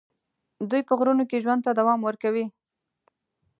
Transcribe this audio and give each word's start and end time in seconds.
دوی 0.69 0.81
په 0.87 0.93
غرونو 0.99 1.23
کې 1.29 1.41
ژوند 1.43 1.61
ته 1.65 1.71
دوام 1.79 1.99
ورکوي. 2.03 2.45